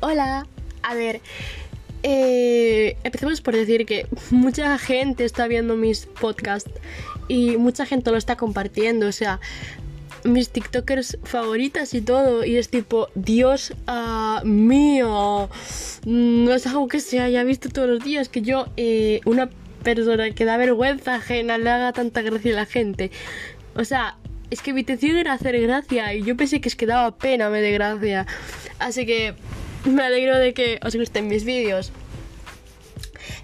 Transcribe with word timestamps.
Hola, 0.00 0.46
a 0.82 0.94
ver, 0.94 1.20
eh, 2.04 2.96
empecemos 3.02 3.40
por 3.40 3.56
decir 3.56 3.84
que 3.84 4.06
mucha 4.30 4.78
gente 4.78 5.24
está 5.24 5.48
viendo 5.48 5.74
mis 5.74 6.06
podcasts 6.06 6.70
y 7.26 7.56
mucha 7.56 7.84
gente 7.84 8.12
lo 8.12 8.16
está 8.16 8.36
compartiendo, 8.36 9.08
o 9.08 9.12
sea, 9.12 9.40
mis 10.22 10.50
TikTokers 10.50 11.18
favoritas 11.24 11.94
y 11.94 12.00
todo, 12.00 12.44
y 12.44 12.58
es 12.58 12.68
tipo, 12.68 13.08
Dios 13.16 13.74
ah, 13.88 14.40
mío, 14.44 15.50
no 16.06 16.54
es 16.54 16.66
algo 16.68 16.86
que 16.86 17.00
se 17.00 17.18
haya 17.18 17.42
visto 17.42 17.68
todos 17.68 17.88
los 17.88 18.04
días, 18.04 18.28
que 18.28 18.42
yo, 18.42 18.66
eh, 18.76 19.20
una 19.24 19.50
persona 19.82 20.30
que 20.30 20.44
da 20.44 20.56
vergüenza 20.58 21.16
ajena, 21.16 21.58
le 21.58 21.70
haga 21.70 21.92
tanta 21.92 22.22
gracia 22.22 22.52
a 22.52 22.56
la 22.56 22.66
gente. 22.66 23.10
O 23.74 23.84
sea, 23.84 24.16
es 24.50 24.62
que 24.62 24.72
mi 24.72 24.80
intención 24.80 25.16
era 25.16 25.32
hacer 25.32 25.60
gracia 25.60 26.14
y 26.14 26.22
yo 26.22 26.36
pensé 26.36 26.60
que 26.60 26.68
es 26.68 26.76
que 26.76 26.86
daba 26.86 27.16
pena 27.16 27.50
me 27.50 27.60
de 27.60 27.72
gracia. 27.72 28.26
Así 28.78 29.04
que 29.04 29.34
me 29.88 30.02
alegro 30.02 30.38
de 30.38 30.54
que 30.54 30.78
os 30.84 30.94
gusten 30.94 31.28
mis 31.28 31.44
vídeos. 31.44 31.92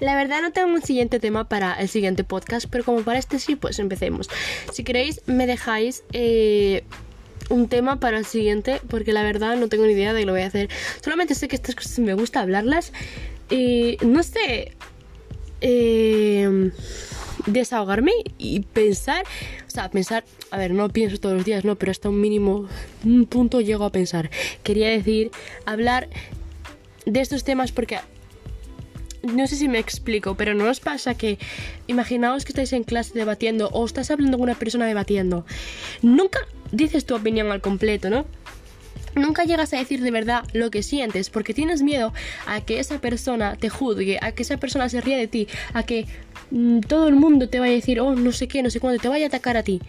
La 0.01 0.17
verdad 0.17 0.43
no 0.43 0.53
tengo 0.53 0.69
un 0.69 0.83
siguiente 0.83 1.21
tema 1.21 1.49
para 1.49 1.75
el 1.75 1.89
siguiente 1.89 2.25
podcast, 2.25 2.67
pero 2.71 2.85
como 2.85 3.03
para 3.03 3.19
este 3.19 3.39
sí, 3.39 3.57
pues 3.57 3.79
empecemos. 3.79 4.29
Si 4.73 4.85
queréis, 4.85 5.21
me 5.27 5.47
dejáis 5.47 6.03
eh, 6.13 6.85
un 7.49 7.69
tema 7.69 8.01
para 8.01 8.19
el 8.19 8.25
siguiente, 8.25 8.81
porque 8.89 9.13
la 9.13 9.23
verdad 9.23 9.57
no 9.57 9.69
tengo 9.69 9.87
ni 9.87 9.93
idea 9.93 10.13
de 10.13 10.21
que 10.21 10.27
lo 10.27 10.33
voy 10.33 10.43
a 10.43 10.47
hacer. 10.47 10.69
Solamente 11.03 11.35
sé 11.35 11.49
que 11.49 11.57
estas 11.57 11.75
cosas 11.75 11.99
me 12.01 12.15
gusta 12.15 12.41
hablarlas 12.41 12.93
y 13.51 13.99
no 14.03 14.23
sé... 14.23 14.73
Eh, 15.61 16.71
desahogarme 17.47 18.13
y 18.39 18.61
pensar, 18.61 19.25
o 19.67 19.71
sea, 19.71 19.91
pensar, 19.91 20.25
a 20.51 20.59
ver, 20.59 20.73
no 20.73 20.89
pienso 20.89 21.19
todos 21.19 21.37
los 21.37 21.45
días, 21.45 21.65
no, 21.65 21.77
pero 21.77 21.93
hasta 21.93 22.09
un 22.09 22.21
mínimo, 22.21 22.69
un 23.05 23.27
punto 23.27 23.61
llego 23.61 23.85
a 23.85 23.91
pensar. 23.91 24.31
Quería 24.63 24.89
decir, 24.89 25.31
hablar 25.67 26.09
de 27.07 27.21
estos 27.21 27.45
temas 27.45 27.73
porque 27.73 27.99
no 29.23 29.47
sé 29.47 29.57
si 29.57 29.69
me 29.69 29.79
explico, 29.79 30.35
pero 30.37 30.55
no 30.55 30.69
os 30.69 30.81
pasa 30.81 31.15
que 31.15 31.39
imaginaos 31.87 32.45
que 32.45 32.53
estáis 32.53 32.73
en 32.73 32.85
clase 32.85 33.13
debatiendo 33.15 33.69
o 33.73 33.85
estás 33.85 34.11
hablando 34.11 34.37
con 34.39 34.45
una 34.45 34.59
persona 34.59 34.87
debatiendo. 34.87 35.47
Nunca 36.03 36.41
dices 36.73 37.07
tu 37.07 37.15
opinión 37.15 37.51
al 37.51 37.61
completo, 37.61 38.11
¿no? 38.11 38.27
Nunca 39.17 39.45
llegas 39.45 39.73
a 39.73 39.79
decir 39.79 40.01
de 40.03 40.11
verdad 40.11 40.45
lo 40.53 40.71
que 40.71 40.83
sientes 40.83 41.31
porque 41.31 41.55
tienes 41.55 41.83
miedo 41.83 42.13
a 42.47 42.61
que 42.61 42.81
esa 42.81 43.01
persona 43.01 43.57
te 43.57 43.69
juzgue, 43.69 44.19
a 44.21 44.33
que 44.33 44.43
esa 44.43 44.57
persona 44.57 44.89
se 44.89 45.01
ríe 45.01 45.17
de 45.17 45.29
ti, 45.29 45.49
a 45.73 45.85
que 45.85 46.07
mm, 46.51 46.81
todo 46.81 47.09
el 47.09 47.15
mundo 47.15 47.49
te 47.49 47.61
vaya 47.61 47.73
a 47.73 47.77
decir, 47.77 48.01
oh, 48.01 48.15
no 48.15 48.33
sé 48.33 48.49
qué, 48.49 48.63
no 48.63 48.71
sé 48.71 48.81
cuándo, 48.81 49.01
te 49.01 49.09
vaya 49.09 49.27
a 49.27 49.29
atacar 49.29 49.57
a 49.57 49.63
ti. 49.63 49.81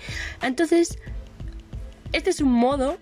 Entonces, 0.42 1.00
este 2.14 2.30
es 2.30 2.42
un 2.42 2.52
modo 2.52 2.98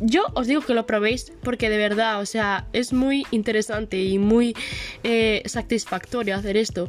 yo 0.00 0.24
os 0.34 0.46
digo 0.46 0.62
que 0.62 0.74
lo 0.74 0.86
probéis 0.86 1.32
porque 1.42 1.68
de 1.68 1.76
verdad, 1.76 2.20
o 2.20 2.26
sea, 2.26 2.66
es 2.72 2.92
muy 2.92 3.26
interesante 3.30 4.02
y 4.02 4.18
muy 4.18 4.56
eh, 5.04 5.42
satisfactorio 5.46 6.34
hacer 6.34 6.56
esto. 6.56 6.88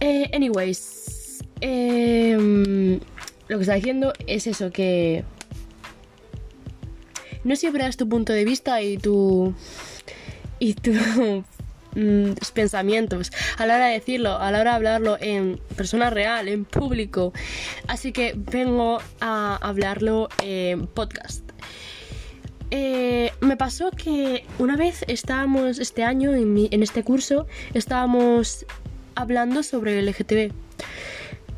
Eh, 0.00 0.30
anyways, 0.32 1.44
em, 1.60 3.00
lo 3.48 3.58
que 3.58 3.62
está 3.62 3.74
diciendo 3.74 4.12
es 4.26 4.46
eso, 4.46 4.70
que 4.70 5.24
no 7.48 7.56
siempre 7.56 7.82
das 7.82 7.96
tu 7.96 8.08
punto 8.08 8.32
de 8.32 8.44
vista 8.44 8.82
y 8.82 8.98
tu... 8.98 9.54
y 10.58 10.74
tus 10.74 10.96
mm, 11.94 12.32
pensamientos 12.52 13.32
a 13.56 13.66
la 13.66 13.76
hora 13.76 13.86
de 13.86 13.94
decirlo, 13.94 14.36
a 14.38 14.50
la 14.52 14.60
hora 14.60 14.72
de 14.72 14.76
hablarlo 14.76 15.16
en 15.18 15.58
persona 15.74 16.10
real, 16.10 16.46
en 16.46 16.66
público. 16.66 17.32
Así 17.86 18.12
que 18.12 18.34
vengo 18.36 18.98
a 19.20 19.56
hablarlo 19.62 20.28
en 20.42 20.86
podcast. 20.86 21.42
Eh, 22.70 23.32
me 23.40 23.56
pasó 23.56 23.90
que 23.92 24.44
una 24.58 24.76
vez 24.76 25.02
estábamos, 25.08 25.78
este 25.78 26.04
año, 26.04 26.34
en, 26.34 26.82
este 26.82 27.02
curso, 27.02 27.46
estábamos 27.72 28.66
hablando 29.14 29.62
sobre 29.62 29.98
el 29.98 30.06
LGTB. 30.06 30.52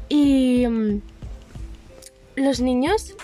Y 0.09 0.67
mm, 0.69 1.01
los 2.37 2.61
niños 2.61 3.17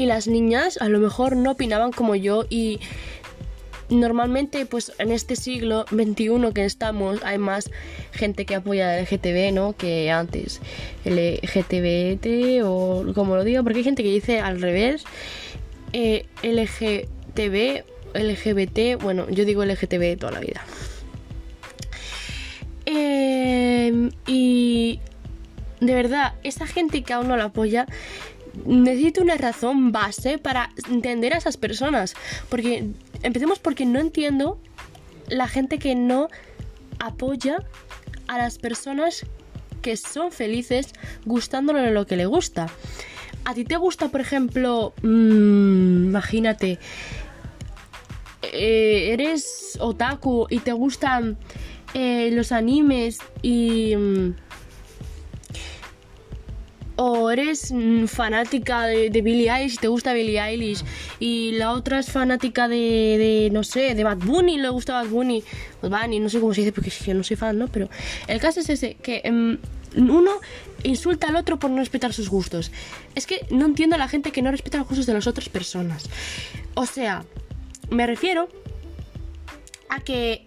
y 0.00 0.06
las 0.06 0.26
niñas 0.26 0.78
a 0.80 0.88
lo 0.88 0.98
mejor 0.98 1.36
no 1.36 1.52
opinaban 1.52 1.92
como 1.92 2.14
yo 2.14 2.44
y 2.48 2.80
normalmente 3.90 4.64
pues 4.66 4.92
en 4.98 5.10
este 5.10 5.36
siglo 5.36 5.84
XXI 5.90 6.52
que 6.54 6.64
estamos 6.64 7.22
hay 7.24 7.38
más 7.38 7.70
gente 8.12 8.46
que 8.46 8.54
apoya 8.54 8.98
el 8.98 9.04
LGTB 9.04 9.52
¿no? 9.52 9.74
que 9.74 10.10
antes 10.10 10.60
LGTBT 11.04 12.62
o 12.64 13.04
como 13.14 13.36
lo 13.36 13.44
digo 13.44 13.62
porque 13.62 13.78
hay 13.78 13.84
gente 13.84 14.02
que 14.02 14.10
dice 14.10 14.40
al 14.40 14.60
revés 14.60 15.04
eh, 15.92 16.26
LGTB, 16.42 17.84
LGBT, 18.14 19.02
bueno, 19.02 19.28
yo 19.28 19.44
digo 19.44 19.64
LGTB 19.64 20.18
toda 20.18 20.32
la 20.32 20.40
vida. 20.40 20.62
Em, 22.86 24.10
y 24.26 25.00
de 25.80 25.94
verdad, 25.94 26.34
esa 26.42 26.66
gente 26.66 27.02
que 27.02 27.12
aún 27.12 27.28
no 27.28 27.36
la 27.36 27.44
apoya, 27.44 27.86
necesita 28.66 29.22
una 29.22 29.36
razón 29.36 29.92
base 29.92 30.38
para 30.38 30.70
entender 30.88 31.34
a 31.34 31.38
esas 31.38 31.56
personas. 31.56 32.14
Porque 32.48 32.86
empecemos 33.22 33.58
porque 33.58 33.86
no 33.86 33.98
entiendo 33.98 34.58
la 35.28 35.48
gente 35.48 35.78
que 35.78 35.94
no 35.94 36.28
apoya 36.98 37.64
a 38.26 38.38
las 38.38 38.58
personas 38.58 39.26
que 39.82 39.96
son 39.96 40.30
felices 40.32 40.92
gustándole 41.24 41.90
lo 41.90 42.06
que 42.06 42.16
le 42.16 42.26
gusta. 42.26 42.68
¿A 43.44 43.54
ti 43.54 43.64
te 43.64 43.76
gusta, 43.76 44.08
por 44.08 44.20
ejemplo, 44.20 44.92
mmm, 45.02 46.08
imagínate, 46.08 46.78
eh, 48.42 49.10
eres 49.12 49.78
otaku 49.80 50.46
y 50.50 50.58
te 50.58 50.72
gustan 50.72 51.38
eh, 51.94 52.30
los 52.32 52.52
animes 52.52 53.18
y... 53.42 53.96
Mm, 53.96 54.34
o 57.02 57.30
eres 57.30 57.72
mm, 57.72 58.04
fanática 58.08 58.84
de, 58.84 59.22
Billie 59.22 59.50
Eilish 59.50 59.78
te 59.78 59.88
gusta 59.88 60.12
Billie 60.12 60.38
Eilish 60.38 60.84
y 61.18 61.52
la 61.52 61.72
otra 61.72 62.00
es 62.00 62.12
fanática 62.12 62.68
de, 62.68 63.48
no 63.52 63.64
sé, 63.64 63.94
de 63.94 64.04
Bad 64.04 64.18
Bunny, 64.18 64.58
le 64.58 64.68
gusta 64.68 64.92
Bad 64.92 65.06
Bunny, 65.06 65.42
pues 65.80 65.90
Bunny, 65.90 66.20
no 66.20 66.28
sé 66.28 66.40
cómo 66.40 66.52
se 66.52 66.60
dice 66.60 66.72
porque 66.72 66.90
yo 66.90 67.14
no 67.14 67.22
soy 67.22 67.38
fan, 67.38 67.56
¿no? 67.56 67.68
Pero 67.68 67.88
el 68.26 68.38
caso 68.38 68.60
es 68.60 68.68
ese, 68.68 68.96
que 68.96 69.22
em, 69.24 69.56
uno 69.96 70.30
insulta 70.82 71.28
al 71.28 71.36
otro 71.36 71.58
por 71.58 71.70
no 71.70 71.78
respetar 71.78 72.12
sus 72.12 72.28
gustos. 72.28 72.70
Es 73.14 73.26
que 73.26 73.46
no 73.50 73.64
entiendo 73.64 73.96
a 73.96 73.98
la 73.98 74.06
gente 74.06 74.30
que 74.30 74.42
no 74.42 74.50
respeta 74.50 74.76
los 74.76 74.86
gustos 74.86 75.06
de 75.06 75.14
las 75.14 75.26
otras 75.26 75.48
personas. 75.48 76.04
O 76.74 76.84
sea, 76.84 77.24
me 77.88 78.06
refiero 78.06 78.50
a 79.88 80.00
que 80.00 80.44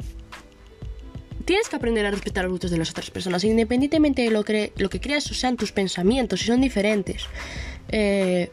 tienes 1.46 1.70
que 1.70 1.76
aprender 1.76 2.06
a 2.06 2.12
respetar 2.12 2.44
los 2.44 2.52
gustos 2.52 2.72
de 2.72 2.78
las 2.78 2.90
otras 2.90 3.12
personas, 3.12 3.44
independientemente 3.44 4.22
de 4.24 4.31
lo 4.31 4.44
que, 4.44 4.74
lo 4.78 4.90
que 4.90 5.00
creas 5.00 5.30
o 5.31 5.34
sean 5.34 5.58
tus 5.58 5.72
pensamientos, 5.72 6.40
si 6.40 6.48
son 6.48 6.62
diferentes. 6.62 7.26
Eh, 7.90 8.52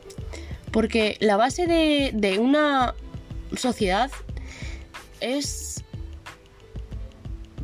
porque 0.73 1.17
la 1.21 1.37
base 1.37 1.67
de, 1.67 2.11
de 2.15 2.39
una 2.39 2.95
sociedad 3.56 4.11
es, 5.21 5.84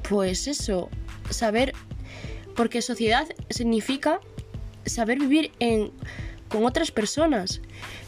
pues 0.09 0.47
eso, 0.47 0.91
saber 1.31 1.73
porque 2.57 2.83
sociedad 2.83 3.27
significa 3.51 4.21
saber 4.87 5.19
vivir 5.19 5.53
en, 5.61 5.93
con 6.49 6.65
otras 6.65 6.91
personas. 6.91 7.61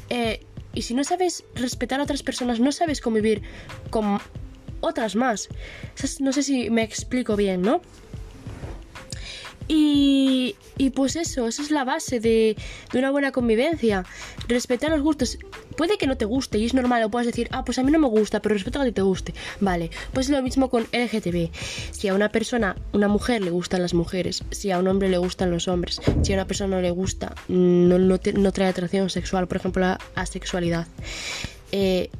Eh, 0.08 0.44
y 0.74 0.82
si 0.82 0.94
no 0.94 1.04
sabes 1.04 1.44
respetar 1.54 2.00
a 2.00 2.04
otras 2.04 2.22
personas, 2.22 2.60
no 2.60 2.72
sabes 2.72 3.00
convivir 3.00 3.42
con 3.90 4.20
otras 4.80 5.16
más. 5.16 5.48
No 6.20 6.32
sé 6.32 6.42
si 6.42 6.70
me 6.70 6.82
explico 6.82 7.36
bien, 7.36 7.62
¿no? 7.62 7.80
Y, 9.68 10.56
y 10.78 10.90
pues 10.90 11.14
eso, 11.14 11.46
esa 11.46 11.60
es 11.60 11.70
la 11.70 11.84
base 11.84 12.20
de, 12.20 12.56
de, 12.90 12.98
una 12.98 13.10
buena 13.10 13.32
convivencia. 13.32 14.04
Respetar 14.48 14.90
los 14.90 15.02
gustos. 15.02 15.38
Puede 15.76 15.98
que 15.98 16.06
no 16.06 16.16
te 16.16 16.24
guste 16.24 16.58
y 16.58 16.64
es 16.64 16.72
normal, 16.72 17.04
o 17.04 17.10
puedes 17.10 17.26
decir, 17.26 17.48
ah, 17.52 17.64
pues 17.64 17.78
a 17.78 17.82
mí 17.82 17.92
no 17.92 17.98
me 17.98 18.08
gusta, 18.08 18.40
pero 18.40 18.54
respeto 18.54 18.80
a 18.80 18.84
que 18.84 18.92
te 18.92 19.02
guste. 19.02 19.34
Vale, 19.60 19.90
pues 20.14 20.30
lo 20.30 20.42
mismo 20.42 20.70
con 20.70 20.84
LGTB. 20.84 21.50
Si 21.90 22.08
a 22.08 22.14
una 22.14 22.30
persona, 22.30 22.76
una 22.94 23.08
mujer 23.08 23.42
le 23.42 23.50
gustan 23.50 23.82
las 23.82 23.92
mujeres, 23.92 24.42
si 24.50 24.70
a 24.70 24.78
un 24.78 24.88
hombre 24.88 25.10
le 25.10 25.18
gustan 25.18 25.50
los 25.50 25.68
hombres, 25.68 26.00
si 26.22 26.32
a 26.32 26.36
una 26.36 26.46
persona 26.46 26.76
no 26.76 26.82
le 26.82 26.90
gusta, 26.90 27.34
no, 27.48 27.98
no, 27.98 28.18
no 28.34 28.52
trae 28.52 28.68
atracción 28.68 29.10
sexual, 29.10 29.46
por 29.46 29.58
ejemplo, 29.58 29.82
la 29.82 30.00
asexualidad. 30.14 30.86
Eh, 31.72 32.10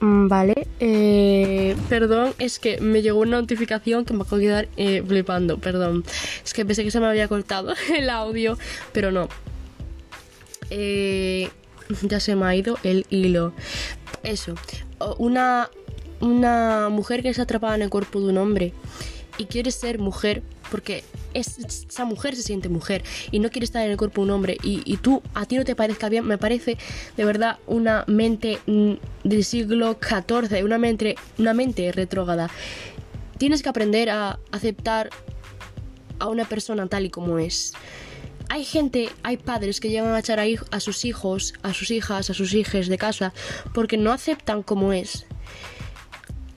vale, 0.00 0.66
eh, 0.80 1.76
perdón, 1.88 2.34
es 2.38 2.58
que 2.58 2.80
me 2.80 3.02
llegó 3.02 3.20
una 3.20 3.40
notificación 3.40 4.04
que 4.04 4.14
me 4.14 4.22
acabo 4.22 4.36
de 4.36 4.42
quedar 4.42 4.68
eh, 4.76 5.02
flipando, 5.06 5.58
perdón. 5.58 6.04
Es 6.44 6.54
que 6.54 6.64
pensé 6.64 6.84
que 6.84 6.90
se 6.90 7.00
me 7.00 7.06
había 7.06 7.28
cortado 7.28 7.74
el 7.96 8.08
audio, 8.10 8.58
pero 8.92 9.10
no. 9.10 9.28
Eh, 10.70 11.50
ya 12.02 12.20
se 12.20 12.34
me 12.36 12.46
ha 12.46 12.54
ido 12.54 12.78
el 12.82 13.06
hilo. 13.10 13.52
Eso, 14.22 14.54
una, 15.18 15.70
una 16.20 16.88
mujer 16.90 17.22
que 17.22 17.34
se 17.34 17.42
atrapada 17.42 17.74
en 17.74 17.82
el 17.82 17.90
cuerpo 17.90 18.20
de 18.20 18.26
un 18.26 18.38
hombre 18.38 18.72
y 19.38 19.46
quiere 19.46 19.70
ser 19.70 19.98
mujer 19.98 20.42
porque 20.70 21.04
esa 21.34 22.04
mujer 22.04 22.36
se 22.36 22.42
siente 22.42 22.68
mujer 22.68 23.02
y 23.30 23.38
no 23.38 23.50
quiere 23.50 23.64
estar 23.64 23.84
en 23.84 23.90
el 23.90 23.96
cuerpo 23.96 24.22
de 24.22 24.26
un 24.26 24.30
hombre 24.30 24.56
y, 24.62 24.96
tú 24.98 25.22
a 25.34 25.46
ti 25.46 25.56
no 25.56 25.64
te 25.64 25.74
parezca 25.74 26.08
bien, 26.08 26.26
me 26.26 26.38
parece 26.38 26.76
de 27.16 27.24
verdad 27.24 27.58
una 27.66 28.04
mente 28.06 28.58
mm, 28.66 28.92
del 29.24 29.44
siglo 29.44 29.98
XIV, 30.00 30.64
una 30.64 30.78
mente, 30.78 31.16
una 31.38 31.54
mente 31.54 31.92
retrógrada. 31.92 32.50
Tienes 33.38 33.62
que 33.62 33.68
aprender 33.68 34.10
a 34.10 34.38
aceptar 34.52 35.10
a 36.18 36.28
una 36.28 36.44
persona 36.44 36.86
tal 36.86 37.06
y 37.06 37.10
como 37.10 37.38
es. 37.38 37.72
Hay 38.48 38.64
gente, 38.64 39.08
hay 39.22 39.36
padres 39.36 39.80
que 39.80 39.88
llegan 39.88 40.12
a 40.12 40.18
echar 40.18 40.40
a, 40.40 40.44
a 40.70 40.80
sus 40.80 41.04
hijos, 41.04 41.54
a 41.62 41.72
sus 41.72 41.90
hijas, 41.90 42.30
a 42.30 42.34
sus 42.34 42.52
hijas 42.52 42.88
de 42.88 42.98
casa 42.98 43.32
porque 43.72 43.96
no 43.96 44.12
aceptan 44.12 44.62
como 44.62 44.92
es. 44.92 45.26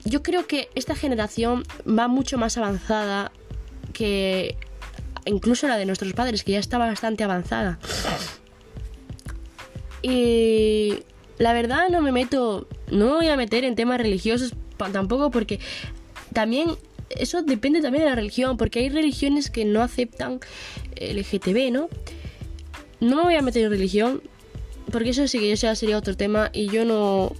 Yo 0.05 0.21
creo 0.21 0.47
que 0.47 0.69
esta 0.75 0.95
generación 0.95 1.63
va 1.87 2.07
mucho 2.09 2.37
más 2.37 2.57
avanzada 2.57 3.31
que 3.93 4.57
incluso 5.25 5.67
la 5.67 5.77
de 5.77 5.85
nuestros 5.85 6.13
padres, 6.13 6.43
que 6.43 6.53
ya 6.53 6.59
estaba 6.59 6.87
bastante 6.87 7.23
avanzada. 7.23 7.79
Y 10.01 10.99
la 11.37 11.53
verdad 11.53 11.89
no 11.89 12.01
me 12.01 12.11
meto, 12.11 12.67
no 12.91 13.05
me 13.05 13.13
voy 13.13 13.27
a 13.27 13.37
meter 13.37 13.63
en 13.63 13.75
temas 13.75 13.99
religiosos 13.99 14.53
tampoco 14.91 15.31
porque 15.31 15.59
también 16.33 16.71
eso 17.09 17.41
depende 17.41 17.81
también 17.81 18.03
de 18.03 18.09
la 18.09 18.15
religión, 18.15 18.57
porque 18.57 18.79
hay 18.79 18.89
religiones 18.89 19.49
que 19.49 19.65
no 19.65 19.81
aceptan 19.81 20.39
LGTB, 20.99 21.71
¿no? 21.71 21.89
No 22.99 23.17
me 23.17 23.23
voy 23.23 23.35
a 23.35 23.41
meter 23.41 23.63
en 23.63 23.69
religión, 23.69 24.21
porque 24.91 25.09
eso 25.09 25.27
sí 25.27 25.39
que 25.39 25.55
ya 25.55 25.75
sería 25.75 25.97
otro 25.97 26.15
tema 26.15 26.49
y 26.53 26.67
yo 26.67 26.85
no... 26.85 27.33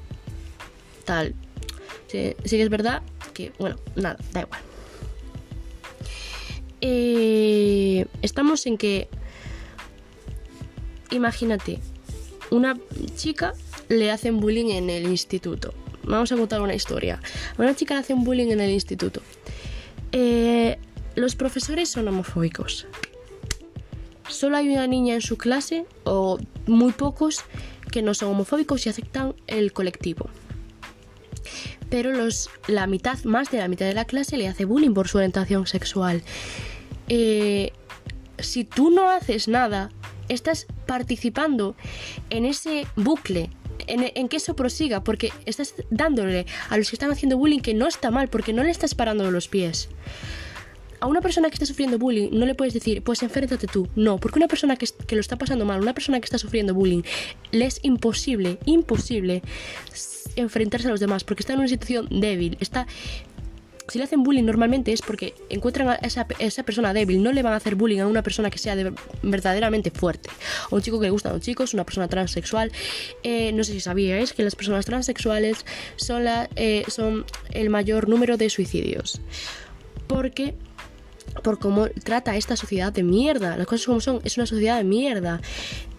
tal. 1.06 1.34
Sí, 2.08 2.36
sí 2.46 2.58
que 2.58 2.64
es 2.64 2.70
verdad 2.70 3.02
que, 3.34 3.52
bueno, 3.58 3.78
nada, 3.96 4.18
da 4.32 4.42
igual. 4.42 4.62
Eh, 6.86 8.08
estamos 8.22 8.66
en 8.66 8.78
que, 8.78 9.08
imagínate, 11.12 11.80
una 12.52 12.78
chica 13.16 13.54
le 13.88 14.12
hacen 14.12 14.42
bullying 14.42 14.72
en 14.72 14.90
el 14.90 15.06
instituto. 15.08 15.74
Vamos 16.04 16.34
a 16.34 16.36
contar 16.36 16.60
una 16.60 16.76
historia. 16.76 17.22
Una 17.58 17.74
chica 17.74 17.94
le 17.94 18.02
hacen 18.02 18.26
bullying 18.26 18.48
en 18.48 18.60
el 18.60 18.70
instituto. 18.70 19.22
Eh, 20.12 20.78
los 21.16 21.38
profesores 21.38 21.88
son 21.88 22.10
homofóbicos. 22.10 22.86
Solo 24.28 24.58
hay 24.58 24.68
una 24.68 24.86
niña 24.86 25.14
en 25.14 25.22
su 25.22 25.38
clase, 25.38 25.86
o 26.04 26.38
muy 26.68 26.92
pocos, 26.92 27.46
que 27.92 28.02
no 28.02 28.14
son 28.14 28.32
homofóbicos 28.32 28.86
y 28.86 28.90
aceptan 28.90 29.36
el 29.48 29.72
colectivo. 29.72 30.30
Pero 31.90 32.12
los, 32.12 32.50
la 32.68 32.88
mitad, 32.88 33.24
más 33.24 33.52
de 33.52 33.60
la 33.60 33.70
mitad 33.70 33.86
de 33.86 33.94
la 33.94 34.04
clase 34.04 34.36
le 34.36 34.50
hace 34.50 34.66
bullying 34.66 34.94
por 34.94 35.08
su 35.08 35.18
orientación 35.20 35.66
sexual. 35.66 36.24
Eh, 37.16 37.72
si 38.40 38.64
tú 38.64 38.90
no 38.90 39.12
haces 39.12 39.48
nada, 39.48 39.92
estás 40.30 40.66
participando 40.88 41.76
en 42.32 42.44
ese 42.44 42.88
bucle, 42.96 43.52
en, 43.86 44.28
que 44.30 44.38
eso 44.38 44.56
prosiga, 44.56 45.04
porque 45.04 45.32
estás 45.46 45.76
dándole 45.92 46.48
a 46.72 46.78
los 46.78 46.90
que 46.90 46.96
están 46.96 47.12
haciendo 47.12 47.38
bullying 47.38 47.60
que 47.60 47.76
no 47.76 47.88
está 47.88 48.10
mal, 48.10 48.30
porque 48.30 48.52
no 48.52 48.64
le 48.64 48.72
estás 48.72 48.96
parando 48.96 49.30
los 49.30 49.48
pies. 49.48 49.90
A 51.02 51.06
una 51.06 51.22
persona 51.22 51.50
que 51.50 51.54
está 51.54 51.68
sufriendo 51.68 52.00
bullying 52.00 52.30
no 52.32 52.48
le 52.48 52.56
puedes 52.56 52.74
decir, 52.74 53.04
pues 53.04 53.22
enfréntate 53.22 53.68
tú. 53.68 53.88
No, 53.96 54.18
porque 54.18 54.40
una 54.40 54.48
persona 54.48 54.76
que, 54.76 54.88
que 55.06 55.14
lo 55.14 55.22
está 55.22 55.38
pasando 55.38 55.66
mal, 55.66 55.82
una 55.82 55.94
persona 55.94 56.20
que 56.20 56.26
está 56.26 56.40
sufriendo 56.40 56.74
bullying, 56.74 57.04
le 57.52 57.66
es 57.66 57.80
imposible, 57.84 58.58
imposible 58.66 59.44
enfrentarse 60.36 60.88
a 60.88 60.92
los 60.92 61.00
demás, 61.00 61.24
porque 61.24 61.44
está 61.44 61.54
en 61.54 61.60
una 61.60 61.68
situación 61.68 62.08
débil, 62.10 62.58
está 62.60 62.88
si 63.88 63.98
le 63.98 64.06
hacen 64.06 64.24
bullying 64.24 64.44
normalmente 64.44 64.94
es 64.94 65.02
porque 65.02 65.34
encuentran 65.50 65.90
a 65.90 65.96
esa, 65.96 66.26
persona 66.64 66.94
débil. 66.94 67.22
No 67.22 67.32
le 67.32 67.42
van 67.44 67.54
a 67.54 67.58
hacer 67.58 67.76
bullying 67.76 68.00
a 68.00 68.08
una 68.08 68.24
persona 68.24 68.50
que 68.50 68.58
sea 68.58 68.76
verdaderamente 69.22 69.92
fuerte. 69.92 70.30
A 70.70 70.76
un 70.76 70.82
chico 70.82 71.00
que 71.00 71.08
le 71.08 71.12
gusta 71.12 71.30
a 71.30 71.34
un 71.34 71.42
chico, 71.42 71.64
es 71.64 71.74
una 71.74 71.84
persona 71.84 72.08
transexual. 72.08 72.72
Eh, 73.24 73.52
no 73.54 73.64
sé 73.64 73.74
si 73.74 73.80
sabíais 73.82 74.34
que 74.34 74.44
las 74.44 74.56
personas 74.56 74.86
transexuales 74.86 75.66
son, 75.96 76.24
la, 76.24 76.50
eh, 76.56 76.86
son 76.88 77.26
el 77.52 77.70
mayor 77.70 78.08
número 78.08 78.38
de 78.38 78.50
suicidios. 78.50 79.22
Porque 80.08 80.56
por 81.42 81.60
cómo 81.60 81.88
trata 82.04 82.38
esta 82.38 82.56
sociedad 82.56 82.94
de 82.94 83.04
mierda. 83.04 83.58
Las 83.58 83.68
cosas 83.68 83.86
como 83.86 84.00
son, 84.00 84.22
es 84.24 84.38
una 84.38 84.46
sociedad 84.46 84.78
de 84.78 84.84
mierda. 84.84 85.42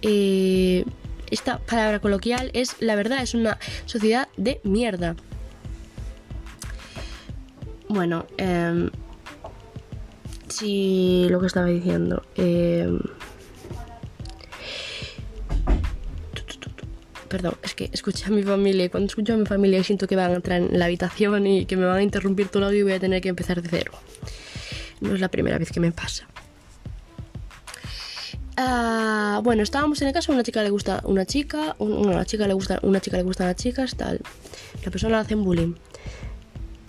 Eh, 0.03 0.85
esta 1.31 1.59
palabra 1.59 2.01
coloquial 2.01 2.51
es 2.55 2.77
la 2.81 2.95
verdad, 2.95 3.23
es 3.23 3.35
una 3.35 3.59
sociedad 3.87 4.29
de 4.37 4.61
mierda. 4.63 5.17
Bueno, 7.89 8.27
eh, 8.39 8.91
sí, 10.49 11.27
lo 11.31 11.41
que 11.41 11.47
estaba 11.47 11.67
diciendo. 11.67 12.23
Eh, 12.37 12.99
perdón, 17.29 17.55
es 17.63 17.75
que 17.75 17.91
escuché 17.93 18.27
a 18.27 18.31
mi 18.31 18.45
familia 18.45 18.89
cuando 18.91 19.09
escucho 19.09 19.35
a 19.35 19.37
mi 19.37 19.45
familia 19.45 19.83
siento 19.83 20.07
que 20.07 20.15
van 20.15 20.31
a 20.31 20.35
entrar 20.35 20.61
en 20.61 20.79
la 20.79 20.85
habitación 20.85 21.47
y 21.49 21.67
que 21.67 21.77
me 21.77 21.85
van 21.85 21.97
a 21.97 22.03
interrumpir 22.03 22.49
todo 22.49 22.63
el 22.63 22.69
audio 22.69 22.81
y 22.81 22.83
voy 22.85 22.93
a 22.93 23.01
tener 23.01 23.21
que 23.21 23.29
empezar 23.29 23.61
de 23.61 23.69
cero. 23.69 23.93
No 25.01 25.15
es 25.15 25.21
la 25.21 25.29
primera 25.29 25.59
vez 25.59 25.73
que 25.73 25.81
me 25.81 25.91
pasa. 25.91 26.29
Ah, 28.57 29.41
bueno, 29.43 29.65
estábamos 29.65 30.01
en 30.01 30.09
el 30.09 30.15
caso, 30.15 30.33
una 30.33 30.45
chica 30.45 30.63
le 30.63 30.71
gusta 30.71 31.03
una 31.05 31.27
chica, 31.27 31.75
una 31.79 32.25
chica 32.25 32.47
le 32.47 32.55
gusta, 32.55 32.79
una 32.83 33.01
chica 33.01 33.17
le 33.17 33.25
gustan 33.25 33.49
las 33.49 33.57
chicas, 33.57 33.97
tal. 33.97 34.21
La 34.85 34.93
persona 34.93 35.19
hace 35.19 35.35
bullying 35.35 35.75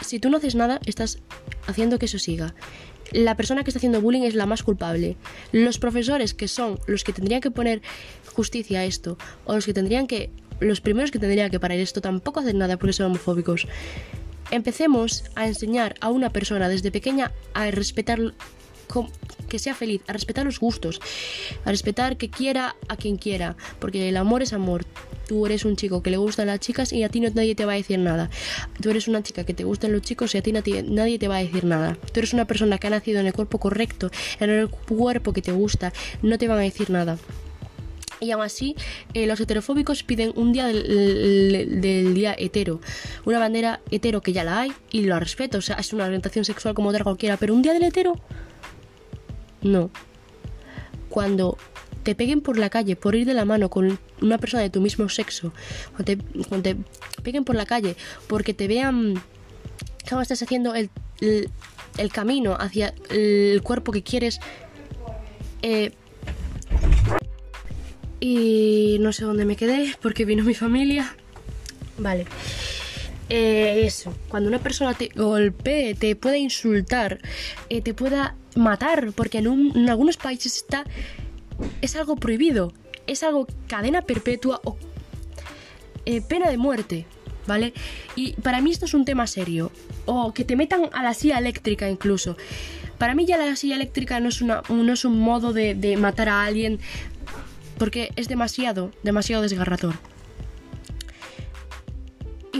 si 0.01 0.19
tú 0.19 0.29
no 0.29 0.37
haces 0.37 0.55
nada, 0.55 0.79
estás 0.85 1.19
haciendo 1.67 1.99
que 1.99 2.05
eso 2.05 2.19
siga. 2.19 2.53
La 3.11 3.37
persona 3.37 3.63
que 3.63 3.69
está 3.69 3.77
haciendo 3.77 4.01
bullying 4.01 4.23
es 4.23 4.35
la 4.35 4.45
más 4.45 4.63
culpable. 4.63 5.15
Los 5.51 5.77
profesores, 5.77 6.33
que 6.33 6.47
son 6.47 6.79
los 6.87 7.03
que 7.03 7.13
tendrían 7.13 7.41
que 7.41 7.51
poner 7.51 7.81
justicia 8.33 8.79
a 8.79 8.85
esto, 8.85 9.17
o 9.45 9.53
los 9.55 9.65
que 9.65 9.73
tendrían 9.73 10.07
que. 10.07 10.31
Los 10.61 10.79
primeros 10.79 11.11
que 11.11 11.19
tendrían 11.19 11.51
que 11.51 11.59
parar 11.59 11.77
esto, 11.79 11.99
tampoco 11.99 12.39
hacen 12.39 12.57
nada 12.57 12.77
porque 12.77 12.93
son 12.93 13.07
homofóbicos. 13.07 13.67
Empecemos 14.51 15.25
a 15.35 15.47
enseñar 15.47 15.95
a 15.99 16.09
una 16.09 16.29
persona 16.29 16.69
desde 16.69 16.91
pequeña 16.91 17.33
a 17.53 17.69
respetar 17.71 18.33
que 19.49 19.59
sea 19.59 19.75
feliz, 19.75 20.01
a 20.07 20.13
respetar 20.13 20.45
los 20.45 20.59
gustos, 20.59 20.99
a 21.63 21.71
respetar 21.71 22.17
que 22.17 22.29
quiera 22.29 22.75
a 22.87 22.97
quien 22.97 23.17
quiera, 23.17 23.55
porque 23.79 24.09
el 24.09 24.17
amor 24.17 24.41
es 24.41 24.53
amor. 24.53 24.85
Tú 25.27 25.45
eres 25.45 25.65
un 25.65 25.75
chico 25.75 26.03
que 26.03 26.11
le 26.11 26.17
gustan 26.17 26.47
las 26.47 26.59
chicas 26.59 26.93
y 26.93 27.03
a 27.03 27.09
ti 27.09 27.19
no, 27.19 27.29
nadie 27.31 27.55
te 27.55 27.65
va 27.65 27.73
a 27.73 27.75
decir 27.75 27.97
nada. 27.97 28.29
Tú 28.81 28.91
eres 28.91 29.07
una 29.07 29.23
chica 29.23 29.43
que 29.43 29.53
te 29.53 29.63
gustan 29.63 29.91
los 29.91 30.01
chicos 30.01 30.35
y 30.35 30.37
a 30.37 30.41
ti 30.41 30.51
nadie, 30.51 31.17
te 31.17 31.27
va 31.27 31.37
a 31.37 31.43
decir 31.43 31.65
nada. 31.65 31.97
Tú 32.13 32.19
eres 32.19 32.33
una 32.33 32.45
persona 32.45 32.77
que 32.77 32.87
ha 32.87 32.91
nacido 32.91 33.19
en 33.19 33.27
el 33.27 33.33
cuerpo 33.33 33.59
correcto, 33.59 34.11
en 34.39 34.49
el 34.51 34.69
cuerpo 34.69 35.33
que 35.33 35.41
te 35.41 35.51
gusta, 35.51 35.93
no 36.21 36.37
te 36.37 36.47
van 36.47 36.59
a 36.59 36.61
decir 36.61 36.91
nada. 36.91 37.17
Y 38.19 38.31
aún 38.31 38.43
así, 38.43 38.75
eh, 39.13 39.27
los 39.27 39.39
heterofóbicos 39.39 40.03
piden 40.03 40.31
un 40.35 40.53
día 40.53 40.67
del, 40.67 42.13
día 42.13 42.35
hetero, 42.37 42.79
una 43.25 43.39
bandera 43.39 43.81
hetero 43.91 44.21
que 44.21 44.31
ya 44.31 44.43
la 44.43 44.61
hay 44.61 44.73
y 44.91 45.01
lo 45.01 45.19
respeto, 45.19 45.57
o 45.57 45.61
sea, 45.61 45.75
es 45.75 45.91
una 45.91 46.05
orientación 46.05 46.45
sexual 46.45 46.73
como 46.75 46.89
otra 46.89 47.03
cualquiera, 47.03 47.35
pero 47.37 47.53
un 47.53 47.61
día 47.61 47.73
del 47.73 47.83
hetero, 47.83 48.15
no. 49.65 49.89
Cuando 51.09 51.57
te 52.03 52.15
peguen 52.15 52.41
por 52.41 52.57
la 52.57 52.69
calle 52.69 52.95
por 52.95 53.15
ir 53.15 53.25
de 53.25 53.33
la 53.33 53.45
mano 53.45 53.69
con 53.69 53.99
una 54.21 54.37
persona 54.37 54.61
de 54.61 54.69
tu 54.69 54.79
mismo 54.79 55.09
sexo, 55.09 55.53
cuando 56.47 56.61
te, 56.61 56.77
peguen 57.23 57.43
por 57.43 57.55
la 57.55 57.65
calle 57.65 57.97
porque 58.27 58.53
te 58.53 58.67
vean 58.67 59.21
cómo 60.07 60.21
estás 60.21 60.41
haciendo 60.43 60.75
el, 60.75 60.89
camino 62.11 62.55
hacia 62.59 62.93
el 63.09 63.61
cuerpo 63.63 63.91
que 63.91 64.03
quieres, 64.03 64.39
eh, 65.63 65.91
y 68.19 68.97
no 68.99 69.11
sé 69.11 69.25
dónde 69.25 69.45
me 69.45 69.55
quedé 69.55 69.95
porque 70.01 70.25
vino 70.25 70.43
mi 70.43 70.53
familia. 70.53 71.15
Vale. 71.97 72.25
Eh, 73.29 73.85
eso, 73.85 74.13
cuando 74.29 74.49
una 74.49 74.59
persona 74.59 74.93
te 74.93 75.09
golpee, 75.15 75.95
te 75.95 76.15
pueda 76.15 76.37
insultar, 76.37 77.19
eh, 77.69 77.81
te 77.81 77.93
pueda 77.93 78.35
matar, 78.55 79.13
porque 79.13 79.39
en, 79.39 79.89
algunos 79.89 80.17
países 80.17 80.57
está 80.57 80.85
es 81.81 81.95
algo 81.95 82.17
prohibido, 82.17 82.73
es 83.07 83.23
algo 83.23 83.47
cadena 83.67 84.01
perpetua 84.01 84.61
o 84.63 84.77
eh, 86.05 86.21
pena 86.21 86.49
de 86.49 86.57
muerte, 86.57 87.05
¿vale? 87.47 87.73
Y 88.15 88.33
para 88.33 88.61
mí 88.61 88.71
esto 88.71 88.85
es 88.85 88.93
un 88.93 89.05
tema 89.05 89.25
serio, 89.25 89.71
o 90.05 90.33
que 90.33 90.43
te 90.43 90.55
metan 90.55 90.89
a 90.93 91.01
la 91.01 91.13
silla 91.13 91.39
eléctrica 91.39 91.89
incluso. 91.89 92.37
Para 92.99 93.15
mí 93.15 93.25
ya 93.25 93.37
la 93.37 93.55
silla 93.55 93.75
eléctrica 93.75 94.19
no 94.19 94.29
es, 94.29 94.41
una, 94.41 94.61
no 94.69 94.93
es 94.93 95.03
un 95.03 95.19
modo 95.19 95.51
de, 95.51 95.97
matar 95.97 96.29
a 96.29 96.43
alguien, 96.45 96.79
porque 97.77 98.11
es 98.15 98.27
demasiado, 98.27 98.91
demasiado 99.03 99.41
desgarrador 99.41 99.95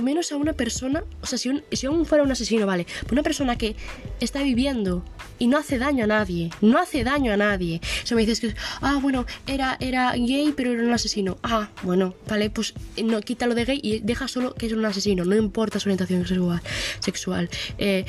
menos 0.05 0.31
a 0.31 0.37
una 0.37 0.53
persona, 0.53 1.03
o 1.21 1.25
sea, 1.25 1.37
si, 1.37 1.49
si 1.71 1.87
aún 1.87 2.05
fuera 2.05 2.23
un 2.23 2.31
asesino, 2.31 2.65
vale, 2.65 2.85
una 3.11 3.23
persona 3.23 3.57
que 3.57 3.75
está 4.19 4.41
viviendo 4.43 5.03
y 5.39 5.47
no 5.47 5.57
hace 5.57 5.77
daño 5.77 6.03
a 6.05 6.07
nadie, 6.07 6.49
no 6.61 6.77
hace 6.79 7.03
daño 7.03 7.33
a 7.33 7.37
nadie. 7.37 7.81
O 8.09 8.15
me 8.15 8.21
dices 8.21 8.39
que, 8.39 8.55
ah, 8.81 8.97
bueno, 9.01 9.25
era, 9.47 9.77
era 9.79 10.13
gay, 10.13 10.53
pero 10.55 10.71
era 10.71 10.83
un 10.83 10.93
asesino. 10.93 11.37
Ah, 11.43 11.69
bueno, 11.83 12.15
vale, 12.29 12.49
pues 12.49 12.73
no, 13.03 13.19
quítalo 13.21 13.53
de 13.55 13.65
gay 13.65 13.79
y 13.83 13.99
deja 13.99 14.27
solo 14.27 14.53
que 14.53 14.67
es 14.67 14.73
un 14.73 14.85
asesino, 14.85 15.25
no 15.25 15.35
importa 15.35 15.79
su 15.79 15.89
orientación 15.89 16.25
sexual. 16.25 16.61
sexual. 16.99 17.49
Eh, 17.77 18.05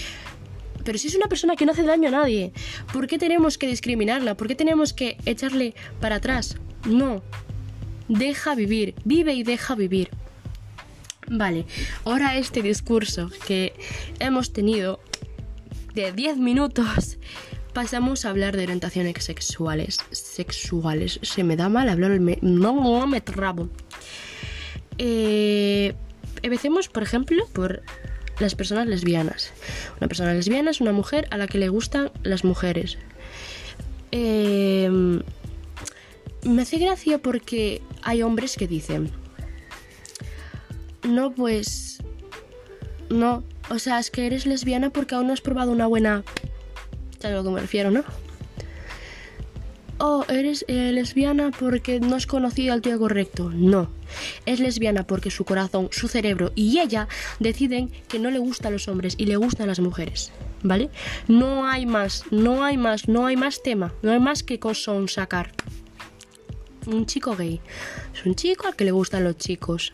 Pero 0.84 0.98
si 0.98 1.08
es 1.08 1.16
una 1.16 1.26
persona 1.26 1.56
que 1.56 1.66
no 1.66 1.72
hace 1.72 1.82
daño 1.82 2.08
a 2.08 2.12
nadie, 2.12 2.52
¿por 2.92 3.08
qué 3.08 3.18
tenemos 3.18 3.58
que 3.58 3.66
discriminarla? 3.66 4.36
¿Por 4.36 4.46
qué 4.46 4.54
tenemos 4.54 4.92
que 4.92 5.16
echarle 5.24 5.74
para 6.00 6.16
atrás? 6.16 6.56
No. 6.84 7.22
Deja 8.08 8.54
vivir, 8.54 8.94
vive 9.04 9.34
y 9.34 9.42
deja 9.42 9.74
vivir. 9.74 10.10
Vale, 11.28 11.66
ahora 12.04 12.36
este 12.36 12.62
discurso 12.62 13.30
que 13.46 13.72
hemos 14.20 14.52
tenido 14.52 15.00
de 15.94 16.12
10 16.12 16.36
minutos, 16.36 17.18
pasamos 17.72 18.24
a 18.24 18.30
hablar 18.30 18.56
de 18.56 18.64
orientaciones 18.64 19.24
sexuales. 19.24 19.98
Sexuales. 20.10 21.18
Se 21.22 21.42
me 21.42 21.56
da 21.56 21.68
mal 21.68 21.88
hablar, 21.88 22.20
me, 22.20 22.38
no, 22.42 22.74
no 22.74 23.06
me 23.06 23.20
trabo. 23.20 23.68
Eh, 24.98 25.94
empecemos, 26.42 26.88
por 26.88 27.02
ejemplo, 27.02 27.46
por 27.52 27.82
las 28.38 28.54
personas 28.54 28.86
lesbianas. 28.86 29.52
Una 29.98 30.08
persona 30.08 30.32
lesbiana 30.34 30.70
es 30.70 30.80
una 30.80 30.92
mujer 30.92 31.26
a 31.30 31.38
la 31.38 31.46
que 31.46 31.58
le 31.58 31.68
gustan 31.68 32.12
las 32.22 32.44
mujeres. 32.44 32.98
Eh, 34.12 35.20
me 36.44 36.62
hace 36.62 36.78
gracia 36.78 37.18
porque 37.18 37.82
hay 38.02 38.22
hombres 38.22 38.56
que 38.56 38.68
dicen, 38.68 39.10
no, 41.06 41.32
pues, 41.32 41.98
no, 43.10 43.44
o 43.70 43.78
sea, 43.78 43.98
es 43.98 44.10
que 44.10 44.26
eres 44.26 44.46
lesbiana 44.46 44.90
porque 44.90 45.14
aún 45.14 45.28
no 45.28 45.32
has 45.32 45.40
probado 45.40 45.72
una 45.72 45.86
buena... 45.86 46.24
¿Sabes 47.18 47.36
lo 47.36 47.44
que 47.44 47.50
me 47.50 47.60
refiero, 47.60 47.90
no? 47.90 48.04
oh, 49.98 50.24
eres 50.28 50.64
eh, 50.68 50.92
lesbiana 50.92 51.50
porque 51.58 52.00
no 52.00 52.16
has 52.16 52.26
conocido 52.26 52.72
al 52.72 52.82
tío 52.82 52.98
correcto. 52.98 53.50
No, 53.50 53.90
es 54.44 54.60
lesbiana 54.60 55.06
porque 55.06 55.30
su 55.30 55.44
corazón, 55.44 55.88
su 55.92 56.08
cerebro 56.08 56.52
y 56.54 56.78
ella 56.80 57.08
deciden 57.40 57.90
que 58.08 58.18
no 58.18 58.30
le 58.30 58.38
gustan 58.38 58.72
los 58.72 58.88
hombres 58.88 59.14
y 59.18 59.26
le 59.26 59.36
gustan 59.36 59.68
las 59.68 59.80
mujeres. 59.80 60.32
¿Vale? 60.62 60.90
No 61.28 61.68
hay 61.68 61.86
más, 61.86 62.24
no 62.30 62.64
hay 62.64 62.76
más, 62.76 63.08
no 63.08 63.26
hay 63.26 63.36
más 63.36 63.62
tema, 63.62 63.94
no 64.02 64.12
hay 64.12 64.20
más 64.20 64.42
que 64.42 64.58
son 64.74 65.08
sacar. 65.08 65.52
Un 66.86 67.06
chico 67.06 67.36
gay. 67.36 67.60
Es 68.14 68.24
un 68.24 68.34
chico 68.34 68.66
al 68.66 68.74
que 68.74 68.84
le 68.84 68.90
gustan 68.90 69.24
los 69.24 69.36
chicos. 69.36 69.92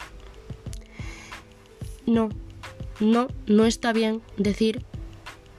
No, 2.06 2.28
no, 3.00 3.28
no 3.46 3.66
está 3.66 3.92
bien 3.92 4.22
decir 4.36 4.84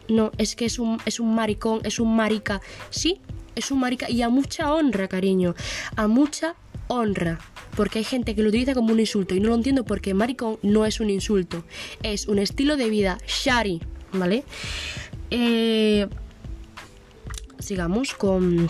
no, 0.09 0.31
es 0.37 0.55
que 0.55 0.65
es 0.65 0.79
un, 0.79 0.99
es 1.05 1.19
un 1.19 1.33
maricón, 1.33 1.79
es 1.83 1.99
un 1.99 2.15
marica. 2.15 2.61
Sí, 2.89 3.19
es 3.55 3.71
un 3.71 3.79
marica 3.79 4.09
y 4.09 4.21
a 4.21 4.29
mucha 4.29 4.73
honra, 4.73 5.07
cariño. 5.07 5.55
A 5.95 6.07
mucha 6.07 6.55
honra. 6.87 7.39
Porque 7.75 7.99
hay 7.99 8.05
gente 8.05 8.35
que 8.35 8.43
lo 8.43 8.49
utiliza 8.49 8.73
como 8.73 8.93
un 8.93 8.99
insulto 8.99 9.33
y 9.33 9.39
no 9.39 9.49
lo 9.49 9.55
entiendo 9.55 9.83
porque 9.83 10.13
maricón 10.13 10.59
no 10.61 10.85
es 10.85 10.99
un 10.99 11.09
insulto. 11.09 11.63
Es 12.03 12.27
un 12.27 12.39
estilo 12.39 12.77
de 12.77 12.89
vida. 12.89 13.17
Shari, 13.25 13.81
¿vale? 14.11 14.43
Eh, 15.31 16.07
sigamos 17.59 18.13
con 18.13 18.69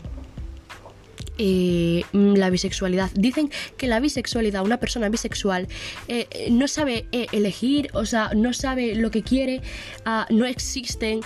eh, 1.37 2.03
la 2.13 2.49
bisexualidad. 2.49 3.11
Dicen 3.13 3.51
que 3.77 3.87
la 3.87 3.99
bisexualidad, 3.99 4.63
una 4.63 4.79
persona 4.79 5.09
bisexual, 5.09 5.67
eh, 6.07 6.47
no 6.51 6.67
sabe 6.67 7.05
elegir, 7.11 7.89
o 7.93 8.05
sea, 8.05 8.31
no 8.35 8.53
sabe 8.53 8.95
lo 8.95 9.11
que 9.11 9.23
quiere, 9.23 9.61
ah, 10.05 10.27
no 10.29 10.45
existen, 10.45 11.21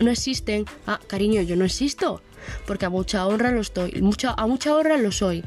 no 0.00 0.10
existen. 0.10 0.64
Ah, 0.86 1.00
cariño, 1.06 1.42
yo 1.42 1.56
no 1.56 1.64
existo 1.64 2.22
porque 2.66 2.86
a 2.86 2.90
mucha 2.90 3.26
honra 3.26 3.50
lo 3.50 3.60
estoy, 3.60 3.92
mucha, 4.00 4.32
a 4.32 4.46
mucha 4.46 4.74
honra 4.74 4.96
lo 4.96 5.12
soy, 5.12 5.44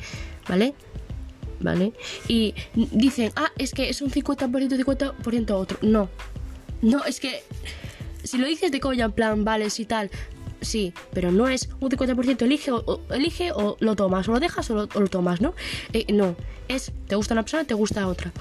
¿vale? 0.48 0.74
¿Vale? 1.60 1.94
Y 2.28 2.54
dicen, 2.74 3.32
ah, 3.36 3.52
es 3.58 3.74
que 3.74 3.90
es 3.90 4.02
un 4.02 4.10
50%, 4.12 4.48
50% 4.78 5.52
otro. 5.52 5.78
No, 5.82 6.10
no, 6.82 7.04
es 7.04 7.20
que 7.20 7.44
si 8.24 8.38
lo 8.38 8.48
dices 8.48 8.72
de 8.72 8.80
coña, 8.80 9.06
en 9.06 9.12
plan, 9.12 9.44
vale, 9.44 9.70
si 9.70 9.86
tal, 9.86 10.10
sí, 10.62 10.94
pero 11.14 11.32
no 11.32 11.48
es 11.48 11.70
un 11.80 11.90
50% 11.90 12.42
elige 12.42 12.72
o, 12.72 13.02
elige 13.10 13.52
o 13.52 13.78
lo 13.80 13.96
tomas, 13.96 14.28
o 14.28 14.34
lo 14.34 14.40
dejas 14.40 14.70
o 14.72 14.76
lo, 14.76 15.08
tomas, 15.08 15.42
¿no? 15.42 15.54
Eh, 15.94 16.06
no, 16.14 16.36
es 16.68 16.92
te 17.08 17.16
gusta 17.16 17.34
una 17.34 17.44
persona, 17.44 17.64
te 17.64 17.74
gusta 17.74 18.08
otra. 18.08 18.32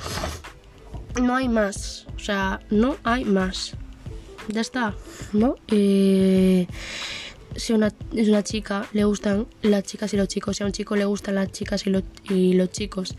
No 1.21 1.35
hay 1.35 1.49
más, 1.49 2.07
o 2.17 2.19
sea, 2.19 2.61
no 2.71 2.97
hay 3.05 3.25
más. 3.25 3.75
Ya 4.49 4.61
está, 4.61 4.95
¿no? 5.33 5.57
Eh, 5.69 6.67
si 7.57 7.73
una, 7.73 7.93
es 8.15 8.29
una 8.29 8.43
chica, 8.43 8.87
le 8.93 9.05
gustan 9.05 9.47
las 9.63 9.83
chicas 9.85 10.15
y 10.15 10.17
los 10.17 10.29
chicos, 10.29 10.57
si 10.57 10.63
a 10.63 10.67
un 10.67 10.73
chico 10.73 10.97
le 10.97 11.05
gustan 11.05 11.35
las 11.35 11.51
chicas 11.51 11.85
y, 11.87 11.93
y 12.33 12.55
los 12.55 12.71
chicos, 12.71 13.15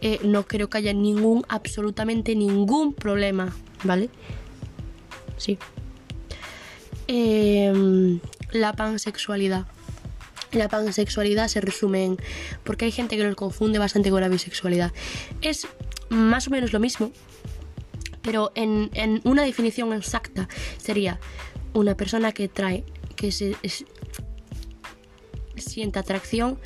eh, 0.00 0.20
no 0.24 0.46
creo 0.46 0.68
que 0.68 0.78
haya 0.78 0.92
ningún, 0.92 1.44
absolutamente 1.48 2.34
ningún 2.34 2.94
problema, 2.94 3.54
¿vale? 3.84 4.10
Sí. 5.36 5.58
Em, 7.06 8.20
la 8.52 8.72
pansexualidad. 8.72 9.66
La 10.52 10.68
pansexualidad 10.68 11.48
se 11.48 11.60
resume 11.60 12.04
en. 12.04 12.16
Porque 12.62 12.86
hay 12.86 12.92
gente 12.92 13.16
que 13.16 13.24
lo 13.24 13.34
confunde 13.36 13.78
bastante 13.78 14.10
con 14.10 14.20
la 14.20 14.28
bisexualidad. 14.28 14.92
Es 15.42 15.66
más 16.08 16.48
o 16.48 16.50
menos 16.50 16.72
lo 16.72 16.80
mismo, 16.80 17.12
pero 18.22 18.52
en, 18.54 18.90
una 19.24 19.42
definición 19.42 19.92
exacta 19.92 20.48
sería 20.78 21.20
una 21.72 21.96
persona 21.96 22.32
que 22.32 22.48
trae 22.48 22.84
que 23.16 23.30
se 23.32 23.56
sienta 25.56 26.00
atracción 26.00 26.58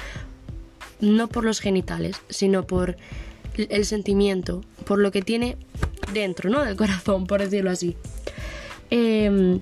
no 1.00 1.28
por 1.28 1.44
los 1.44 1.60
genitales, 1.60 2.20
sino 2.28 2.66
por 2.66 2.96
el 3.56 3.84
sentimiento, 3.84 4.62
por 4.84 4.98
lo 4.98 5.10
que 5.10 5.22
tiene 5.22 5.56
dentro, 6.12 6.48
¿no? 6.50 6.64
Del 6.64 6.76
corazón, 6.76 7.26
por 7.26 7.40
decirlo 7.40 7.70
así. 7.70 7.96
Em, 8.90 9.60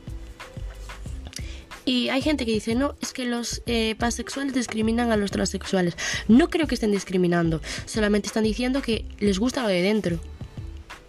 y 1.87 2.11
hay 2.11 2.21
gente 2.21 2.45
que 2.45 2.52
dice, 2.52 2.75
no, 2.75 2.97
es 3.00 3.14
que 3.14 3.25
los 3.25 3.62
eh, 3.64 3.95
pansexuales 3.99 4.52
discriminan 4.52 5.12
a 5.12 5.16
los 5.16 5.31
transexuales. 5.31 5.97
No 6.28 6.50
creo 6.50 6.66
que 6.66 6.75
estén 6.75 6.93
discriminando, 6.93 7.62
solamente 7.87 8.26
están 8.26 8.45
diciendo 8.45 8.83
que 8.83 9.07
les 9.19 9.38
gusta 9.38 9.62
lo 9.62 9.69
de 9.69 9.81
dentro. 9.81 10.19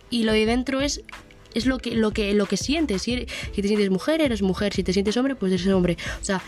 Y 0.10 0.24
lo 0.24 0.32
de 0.32 0.46
dentro 0.46 0.80
es 0.80 1.02
es 1.54 1.66
lo 1.66 1.80
que, 1.80 1.96
lo 1.96 2.12
que, 2.12 2.34
lo 2.34 2.46
que 2.46 2.56
sientes. 2.56 3.02
Si, 3.02 3.26
si 3.54 3.62
te 3.62 3.68
sientes 3.68 3.90
mujer, 3.90 4.22
eres 4.22 4.44
mujer. 4.44 4.74
Si 4.74 4.84
te 4.84 4.94
sientes 4.94 5.18
hombre, 5.18 5.36
pues 5.36 5.52
eres 5.52 5.68
hombre. 5.68 5.98
O 6.22 6.24
sea, 6.24 6.42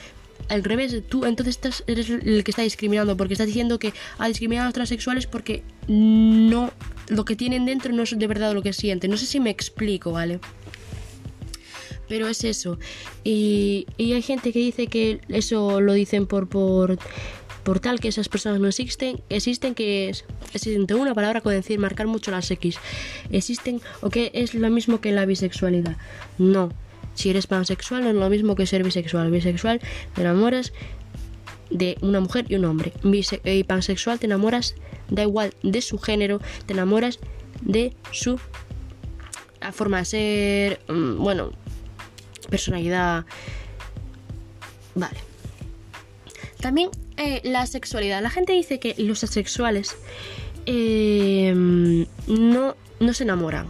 al 0.48 0.64
revés, 0.64 0.96
tú 1.10 1.26
entonces 1.26 1.56
estás, 1.56 1.84
eres 1.88 2.10
el 2.10 2.44
que 2.44 2.52
está 2.52 2.62
discriminando, 2.62 3.18
porque 3.18 3.34
estás 3.34 3.48
diciendo 3.48 3.80
que 3.80 3.94
ha 4.18 4.28
discriminado 4.28 4.66
a 4.66 4.68
los 4.68 4.74
transexuales 4.74 5.26
porque 5.26 5.64
no, 5.88 6.72
lo 7.08 7.26
que 7.26 7.36
tienen 7.36 7.66
dentro 7.66 7.92
no 7.92 8.04
es 8.04 8.18
de 8.18 8.28
verdad 8.28 8.54
lo 8.54 8.62
que 8.62 8.74
sienten. 8.74 9.10
No 9.10 9.18
sé 9.18 9.26
si 9.26 9.40
me 9.40 9.50
explico, 9.50 10.12
¿vale? 10.12 10.40
Pero 12.10 12.28
es 12.28 12.44
eso. 12.44 12.78
Y, 13.24 13.86
y 13.98 14.14
hay 14.14 14.22
gente 14.22 14.52
que 14.52 14.60
dice 14.60 14.88
que 14.88 15.22
eso 15.30 15.80
lo 15.80 15.94
dicen 15.94 16.28
por, 16.28 16.50
por 16.50 16.98
por 17.64 17.80
tal 17.80 18.00
que 18.00 18.08
esas 18.08 18.30
personas 18.30 18.60
no 18.60 18.68
existen, 18.68 19.22
existen 19.30 19.76
que 19.76 20.10
es, 20.10 20.26
existe 20.54 20.96
una 20.96 21.14
palabra 21.14 21.42
con 21.42 21.54
decir 21.54 21.78
marcar 21.78 22.08
mucho 22.08 22.32
las 22.32 22.50
X. 22.50 22.78
Existen 23.32 23.80
o 24.02 24.10
que 24.10 24.32
es 24.34 24.56
lo 24.56 24.70
mismo 24.72 25.02
que 25.02 25.12
la 25.12 25.26
bisexualidad. 25.26 25.98
No. 26.40 26.72
Si 27.14 27.30
eres 27.30 27.48
pansexual 27.48 28.04
no 28.04 28.10
es 28.10 28.16
lo 28.16 28.30
mismo 28.30 28.56
que 28.56 28.66
ser 28.66 28.84
bisexual. 28.84 29.30
Bisexual 29.30 29.82
te 30.16 30.22
enamoras 30.22 30.74
de 31.70 31.98
una 32.02 32.20
mujer 32.20 32.46
y 32.50 32.56
un 32.56 32.66
hombre. 32.66 32.94
Bise 33.04 33.42
y 33.44 33.64
pansexual 33.64 34.20
te 34.20 34.26
enamoras, 34.26 34.76
da 35.10 35.24
igual 35.24 35.54
de 35.62 35.82
su 35.82 36.00
género, 36.00 36.42
te 36.66 36.74
enamoras 36.74 37.20
de 37.62 37.94
su 38.12 38.40
forma 39.74 40.00
de 40.00 40.06
ser, 40.06 40.82
mm, 40.88 41.18
bueno, 41.18 41.52
personalidad. 42.50 43.26
Vale. 44.96 45.18
También 46.60 46.90
eh, 47.18 47.42
la 47.44 47.66
sexualidad. 47.66 48.22
La 48.22 48.30
gente 48.30 48.54
dice 48.54 48.80
que 48.80 48.96
los 48.98 49.24
asexuales 49.24 49.96
eh, 50.66 51.54
no, 51.56 52.76
no 53.00 53.14
se 53.14 53.24
enamoran. 53.24 53.68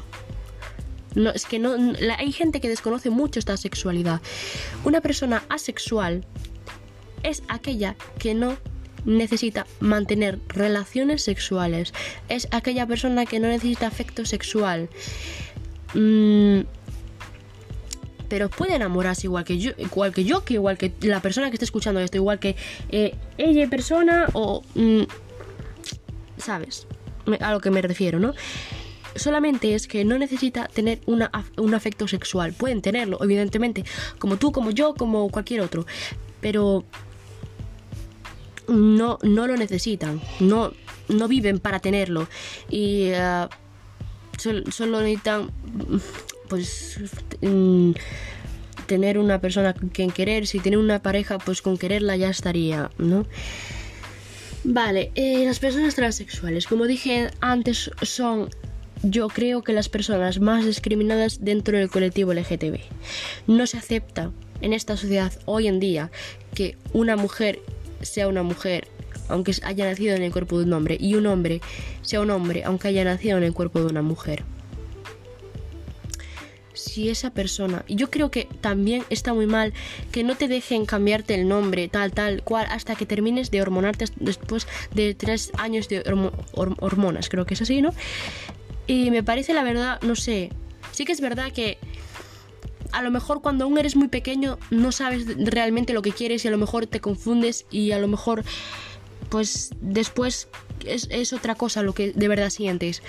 No, 1.15 1.31
es 1.31 1.45
que 1.45 1.59
no, 1.59 1.75
hay 2.17 2.31
gente 2.31 2.61
que 2.61 2.69
desconoce 2.69 3.09
mucho 3.09 3.39
esta 3.39 3.57
sexualidad. 3.57 4.21
Una 4.83 5.01
persona 5.01 5.43
asexual 5.49 6.25
es 7.23 7.43
aquella 7.47 7.95
que 8.19 8.33
no 8.33 8.57
necesita 9.05 9.65
mantener 9.79 10.39
relaciones 10.47 11.23
sexuales. 11.23 11.93
Es 12.27 12.47
aquella 12.51 12.85
persona 12.85 13.25
que 13.25 13.39
no 13.39 13.47
necesita 13.47 13.87
afecto 13.87 14.25
sexual. 14.25 14.89
Mm, 15.93 16.61
pero 18.29 18.49
puede 18.49 18.75
enamorarse 18.75 19.27
igual 19.27 19.43
que 19.43 19.57
yo, 19.57 19.71
igual 19.77 20.13
que 20.13 20.23
yo, 20.23 20.45
que 20.45 20.53
igual 20.53 20.77
que 20.77 20.93
la 21.01 21.21
persona 21.21 21.49
que 21.49 21.55
está 21.55 21.65
escuchando 21.65 21.99
esto, 21.99 22.17
igual 22.17 22.39
que 22.39 22.55
eh, 22.89 23.15
ella 23.37 23.67
persona 23.69 24.27
o... 24.33 24.63
Mm, 24.75 25.03
¿Sabes? 26.37 26.87
A 27.41 27.51
lo 27.51 27.59
que 27.59 27.69
me 27.69 27.81
refiero, 27.81 28.19
¿no? 28.19 28.33
Solamente 29.15 29.75
es 29.75 29.87
que 29.87 30.05
no 30.05 30.17
necesita 30.17 30.67
tener 30.67 31.01
un 31.05 31.73
afecto 31.73 32.07
sexual. 32.07 32.53
Pueden 32.53 32.81
tenerlo, 32.81 33.17
evidentemente, 33.21 33.83
como 34.19 34.37
tú, 34.37 34.51
como 34.53 34.71
yo, 34.71 34.93
como 34.93 35.29
cualquier 35.29 35.61
otro. 35.61 35.85
Pero 36.39 36.85
no, 38.69 39.17
no 39.21 39.47
lo 39.47 39.57
necesitan. 39.57 40.21
No, 40.39 40.71
no 41.09 41.27
viven 41.27 41.59
para 41.59 41.79
tenerlo. 41.79 42.29
Y 42.69 43.11
uh, 43.11 43.49
solo 44.71 45.01
necesitan 45.01 45.51
pues 46.49 46.99
mm, 47.41 47.91
tener 48.87 49.17
una 49.17 49.39
persona 49.39 49.73
con 49.73 49.89
quien 49.89 50.11
querer, 50.11 50.47
si 50.47 50.59
tiene 50.59 50.77
una 50.77 51.01
pareja, 51.01 51.37
pues 51.37 51.61
con 51.61 51.77
quererla 51.77 52.17
ya 52.17 52.29
estaría, 52.29 52.89
¿no? 52.97 53.25
Vale, 54.63 55.11
eh, 55.15 55.45
las 55.45 55.59
personas 55.59 55.95
transexuales, 55.95 56.67
como 56.67 56.85
dije 56.85 57.29
antes, 57.39 57.91
son 58.01 58.49
yo 59.03 59.29
creo 59.29 59.61
que 59.63 59.71
las 59.71 59.87
personas 59.87 60.41
más 60.41 60.65
discriminadas 60.65 61.45
dentro 61.45 61.77
del 61.77 61.89
colectivo 61.89 62.33
LGTB. 62.33 62.79
No 63.47 63.65
se 63.65 63.77
acepta 63.77 64.31
en 64.61 64.73
esta 64.73 64.97
sociedad 64.97 65.31
hoy 65.45 65.67
en 65.67 65.79
día 65.79 66.11
que 66.53 66.75
una 66.91 67.15
mujer 67.15 67.59
sea 68.01 68.27
una 68.27 68.43
mujer 68.43 68.87
aunque 69.29 69.53
haya 69.63 69.85
nacido 69.85 70.15
en 70.15 70.23
el 70.23 70.31
cuerpo 70.31 70.57
de 70.57 70.65
un 70.65 70.73
hombre 70.73 70.97
y 70.99 71.15
un 71.15 71.27
hombre 71.27 71.61
sea 72.01 72.21
un 72.21 72.31
hombre 72.31 72.63
aunque 72.65 72.87
haya 72.87 73.03
nacido 73.03 73.37
en 73.37 73.43
el 73.43 73.53
cuerpo 73.53 73.79
de 73.79 73.85
una 73.85 74.01
mujer 74.01 74.43
si 76.73 77.09
esa 77.09 77.31
persona, 77.31 77.83
y 77.87 77.95
yo 77.95 78.09
creo 78.09 78.31
que 78.31 78.47
también 78.61 79.03
está 79.09 79.33
muy 79.33 79.47
mal 79.47 79.73
que 80.11 80.23
no 80.23 80.35
te 80.35 80.47
dejen 80.47 80.85
cambiarte 80.85 81.35
el 81.35 81.47
nombre 81.47 81.87
tal, 81.87 82.11
tal, 82.11 82.43
cual, 82.43 82.67
hasta 82.69 82.95
que 82.95 83.05
termines 83.05 83.51
de 83.51 83.61
hormonarte 83.61 84.05
después 84.17 84.67
de 84.93 85.13
tres 85.15 85.51
años 85.57 85.89
de 85.89 86.03
hormonas, 86.53 87.29
creo 87.29 87.45
que 87.45 87.55
es 87.55 87.61
así, 87.61 87.81
¿no? 87.81 87.93
Y 88.87 89.11
me 89.11 89.23
parece 89.23 89.53
la 89.53 89.63
verdad, 89.63 90.01
no 90.01 90.15
sé, 90.15 90.51
sí 90.91 91.05
que 91.05 91.11
es 91.11 91.21
verdad 91.21 91.51
que 91.51 91.77
a 92.91 93.03
lo 93.03 93.11
mejor 93.11 93.41
cuando 93.41 93.65
aún 93.65 93.77
eres 93.77 93.95
muy 93.95 94.07
pequeño 94.07 94.57
no 94.71 94.91
sabes 94.91 95.25
realmente 95.37 95.93
lo 95.93 96.01
que 96.01 96.11
quieres 96.11 96.43
y 96.43 96.47
a 96.47 96.51
lo 96.51 96.57
mejor 96.57 96.87
te 96.87 96.99
confundes 96.99 97.65
y 97.69 97.91
a 97.91 97.99
lo 97.99 98.07
mejor 98.07 98.43
pues 99.29 99.69
después 99.79 100.47
es, 100.85 101.07
es 101.11 101.33
otra 101.33 101.55
cosa 101.55 101.83
lo 101.83 101.93
que 101.93 102.13
de 102.13 102.27
verdad 102.27 102.49
sientes. 102.49 103.03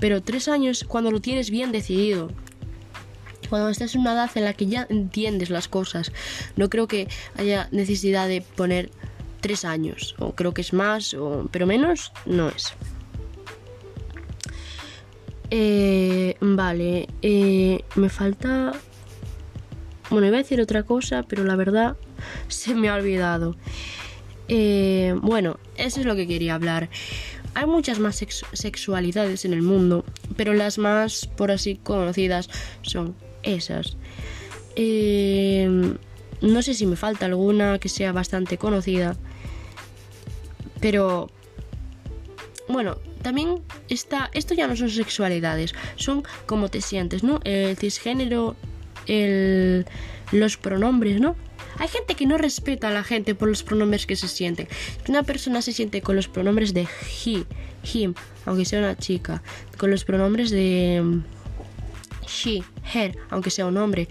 Pero 0.00 0.22
tres 0.22 0.48
años 0.48 0.84
cuando 0.88 1.12
lo 1.12 1.20
tienes 1.20 1.50
bien 1.50 1.70
decidido 1.70 2.30
cuando 3.52 3.68
estás 3.68 3.94
en 3.94 4.00
una 4.00 4.14
edad 4.14 4.30
en 4.34 4.44
la 4.44 4.54
que 4.54 4.64
ya 4.64 4.86
entiendes 4.88 5.50
las 5.50 5.68
cosas. 5.68 6.10
No 6.56 6.70
creo 6.70 6.88
que 6.88 7.06
haya 7.36 7.68
necesidad 7.70 8.26
de 8.26 8.40
poner 8.40 8.88
tres 9.42 9.66
años, 9.66 10.14
o 10.18 10.34
creo 10.34 10.54
que 10.54 10.62
es 10.62 10.72
más, 10.72 11.12
o, 11.12 11.50
pero 11.52 11.66
menos 11.66 12.12
no 12.24 12.48
es. 12.48 12.72
Eh, 15.50 16.34
vale, 16.40 17.10
eh, 17.20 17.84
me 17.94 18.08
falta... 18.08 18.72
Bueno, 20.08 20.28
iba 20.28 20.38
a 20.38 20.42
decir 20.42 20.58
otra 20.62 20.84
cosa, 20.84 21.22
pero 21.22 21.44
la 21.44 21.54
verdad 21.54 21.98
se 22.48 22.74
me 22.74 22.88
ha 22.88 22.94
olvidado. 22.94 23.54
Eh, 24.48 25.14
bueno, 25.20 25.58
eso 25.76 26.00
es 26.00 26.06
lo 26.06 26.16
que 26.16 26.26
quería 26.26 26.54
hablar. 26.54 26.88
Hay 27.52 27.66
muchas 27.66 27.98
más 27.98 28.16
sexualidades 28.54 29.44
en 29.44 29.52
el 29.52 29.60
mundo, 29.60 30.06
pero 30.38 30.54
las 30.54 30.78
más, 30.78 31.26
por 31.26 31.50
así 31.50 31.76
conocidas, 31.76 32.48
son 32.80 33.14
esas. 33.42 33.96
Eh, 34.76 35.94
no 36.40 36.62
sé 36.62 36.74
si 36.74 36.86
me 36.86 36.96
falta 36.96 37.26
alguna 37.26 37.78
que 37.78 37.88
sea 37.88 38.12
bastante 38.12 38.58
conocida. 38.58 39.16
Pero 40.80 41.30
bueno, 42.68 42.98
también 43.22 43.60
está. 43.88 44.30
Esto 44.34 44.54
ya 44.54 44.66
no 44.66 44.76
son 44.76 44.90
sexualidades, 44.90 45.74
son 45.96 46.24
como 46.46 46.68
te 46.68 46.80
sientes, 46.80 47.22
¿no? 47.22 47.40
El 47.44 47.76
cisgénero, 47.76 48.56
el, 49.06 49.86
los 50.32 50.56
pronombres, 50.56 51.20
¿no? 51.20 51.36
Hay 51.78 51.88
gente 51.88 52.14
que 52.14 52.26
no 52.26 52.36
respeta 52.38 52.88
a 52.88 52.90
la 52.90 53.04
gente 53.04 53.34
por 53.34 53.48
los 53.48 53.62
pronombres 53.62 54.06
que 54.06 54.16
se 54.16 54.28
sienten. 54.28 54.68
Una 55.08 55.22
persona 55.22 55.62
se 55.62 55.72
siente 55.72 56.02
con 56.02 56.16
los 56.16 56.28
pronombres 56.28 56.74
de 56.74 56.82
he, 57.24 57.44
him, 57.92 58.14
aunque 58.44 58.64
sea 58.64 58.80
una 58.80 58.96
chica, 58.96 59.42
con 59.78 59.90
los 59.90 60.04
pronombres 60.04 60.50
de 60.50 61.22
she, 62.26 62.62
her, 62.94 63.16
aunque 63.30 63.50
sea 63.50 63.66
un 63.66 63.76
hombre, 63.76 64.08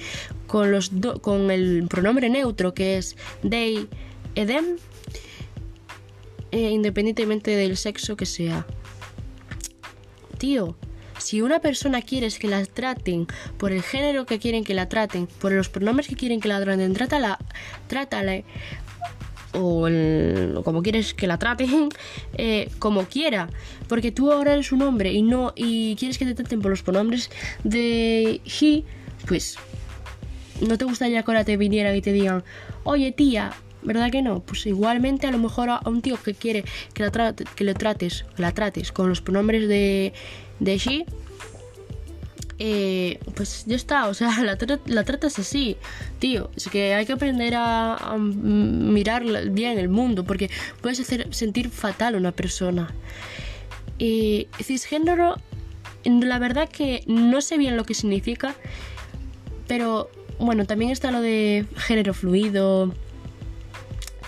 con, 0.47 0.71
los 0.71 0.91
con 1.21 1.51
el 1.51 1.87
pronombre 1.89 2.29
neutro 2.29 2.73
que 2.73 2.97
es 2.97 3.15
they, 3.47 3.87
them, 4.35 4.77
eh, 6.51 6.69
independientemente 6.69 7.51
del 7.51 7.77
sexo 7.77 8.15
que 8.15 8.25
sea. 8.25 8.65
Tío, 10.37 10.75
si 11.21 11.41
una 11.41 11.59
persona 11.59 12.01
quieres 12.01 12.39
que 12.39 12.47
la 12.47 12.65
traten 12.65 13.27
por 13.57 13.71
el 13.71 13.83
género 13.83 14.25
que 14.25 14.39
quieren 14.39 14.63
que 14.63 14.73
la 14.73 14.89
traten, 14.89 15.27
por 15.27 15.51
los 15.51 15.69
pronombres 15.69 16.07
que 16.07 16.15
quieren 16.15 16.39
que 16.39 16.47
la 16.47 16.59
traten, 16.59 16.93
trátala, 16.93 17.37
trátala 17.87 18.41
o 19.53 20.63
como 20.63 20.81
quieres 20.81 21.13
que 21.13 21.27
la 21.27 21.37
traten, 21.37 21.89
eh, 22.37 22.69
como 22.79 23.05
quiera. 23.05 23.49
Porque 23.87 24.11
tú 24.11 24.31
ahora 24.31 24.53
eres 24.53 24.71
un 24.71 24.81
hombre 24.81 25.11
y 25.13 25.21
no 25.21 25.53
y 25.55 25.95
quieres 25.95 26.17
que 26.17 26.25
te 26.25 26.35
traten 26.35 26.61
por 26.61 26.71
los 26.71 26.83
pronombres 26.83 27.29
de 27.63 28.41
he, 28.45 28.85
pues 29.27 29.57
no 30.61 30.77
te 30.77 30.85
gustaría 30.85 31.23
que 31.23 31.31
ahora 31.31 31.43
te 31.43 31.57
vinieran 31.57 31.95
y 31.95 32.01
te 32.01 32.13
digan, 32.13 32.43
oye 32.83 33.11
tía, 33.11 33.53
¿verdad 33.81 34.11
que 34.11 34.21
no? 34.21 34.41
Pues 34.41 34.65
igualmente 34.65 35.27
a 35.27 35.31
lo 35.31 35.37
mejor 35.37 35.69
a 35.69 35.81
un 35.85 36.01
tío 36.01 36.21
que 36.21 36.33
quiere 36.33 36.63
que, 36.93 37.03
la 37.03 37.35
que 37.55 37.63
le 37.63 37.73
trates, 37.73 38.25
la 38.37 38.51
trates 38.51 38.91
con 38.91 39.09
los 39.09 39.21
pronombres 39.21 39.67
de, 39.67 40.13
de 40.59 40.77
she, 40.77 41.05
eh, 42.63 43.17
pues 43.33 43.63
ya 43.65 43.75
está, 43.75 44.07
o 44.07 44.13
sea, 44.13 44.29
la, 44.43 44.55
la, 44.85 45.03
tratas 45.03 45.39
así, 45.39 45.77
tío. 46.19 46.51
Es 46.55 46.67
que 46.67 46.93
hay 46.93 47.07
que 47.07 47.13
aprender 47.13 47.55
a, 47.55 48.15
mirar 48.19 49.23
bien 49.49 49.79
el 49.79 49.89
mundo, 49.89 50.23
porque 50.23 50.51
puedes 50.79 50.99
hacer 50.99 51.33
sentir 51.33 51.71
fatal 51.71 52.13
a 52.13 52.17
una 52.19 52.31
persona. 52.31 52.93
Y 53.97 54.47
cisgénero, 54.61 55.37
la 56.03 56.37
verdad 56.37 56.69
que 56.69 57.03
no 57.07 57.41
sé 57.41 57.57
bien 57.57 57.77
lo 57.77 57.83
que 57.83 57.95
significa, 57.95 58.53
pero 59.67 60.11
bueno, 60.37 60.65
también 60.65 60.91
está 60.91 61.09
lo 61.09 61.19
de 61.19 61.65
género 61.77 62.13
fluido, 62.13 62.93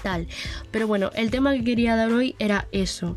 tal. 0.01 0.27
Pero 0.71 0.87
bueno, 0.87 1.11
el 1.13 1.29
tema 1.29 1.53
que 1.53 1.63
quería 1.63 1.95
dar 1.95 2.11
hoy 2.11 2.35
era 2.39 2.67
eso. 2.71 3.15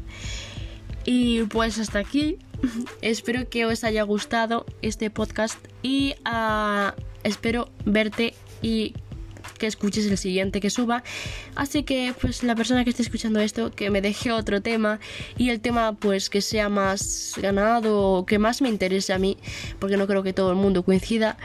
Y 1.06 1.44
pues 1.44 1.78
hasta 1.78 2.00
aquí 2.00 2.36
espero 3.00 3.48
que 3.48 3.64
os 3.64 3.84
haya 3.84 4.02
gustado 4.02 4.66
este 4.82 5.08
podcast 5.08 5.58
y 5.82 6.14
ah, 6.24 6.94
espero 7.22 7.70
verte 7.84 8.34
y 8.60 8.94
que 9.58 9.66
escuches 9.66 10.06
el 10.06 10.18
siguiente 10.18 10.60
que 10.60 10.68
suba. 10.68 11.02
Así 11.54 11.82
que 11.82 12.14
pues 12.20 12.42
la 12.42 12.54
persona 12.54 12.84
que 12.84 12.90
esté 12.90 13.02
escuchando 13.02 13.40
esto 13.40 13.70
que 13.70 13.90
me 13.90 14.02
deje 14.02 14.32
otro 14.32 14.60
tema 14.60 15.00
y 15.38 15.50
el 15.50 15.60
tema 15.60 15.94
pues 15.94 16.28
que 16.28 16.42
sea 16.42 16.68
más 16.68 17.34
ganado 17.40 18.00
o 18.00 18.26
que 18.26 18.38
más 18.38 18.60
me 18.60 18.68
interese 18.68 19.12
a 19.12 19.18
mí, 19.18 19.38
porque 19.78 19.96
no 19.96 20.06
creo 20.06 20.22
que 20.22 20.32
todo 20.32 20.50
el 20.50 20.56
mundo 20.56 20.82
coincida. 20.82 21.36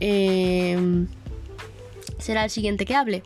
Em, 0.00 1.06
será 2.18 2.44
el 2.44 2.50
siguiente 2.50 2.84
que 2.84 2.94
hable. 2.94 3.22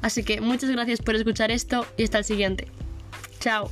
Así 0.00 0.22
que 0.22 0.40
muchas 0.40 0.70
gracias 0.70 1.00
por 1.00 1.14
escuchar 1.14 1.50
esto 1.50 1.86
y 1.96 2.04
hasta 2.04 2.18
el 2.18 2.24
siguiente. 2.24 2.68
Chao. 3.40 3.70